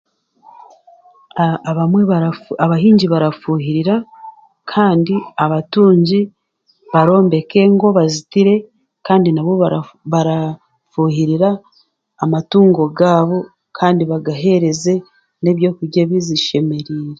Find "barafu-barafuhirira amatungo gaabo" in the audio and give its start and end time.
9.81-13.37